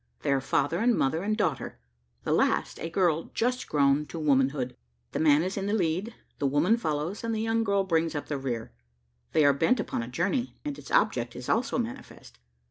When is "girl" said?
2.89-3.25, 7.63-7.83